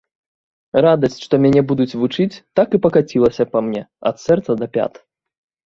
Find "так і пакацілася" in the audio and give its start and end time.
2.61-3.43